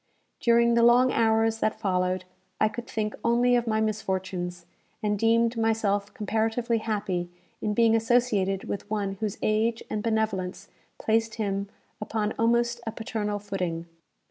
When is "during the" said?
0.39-0.81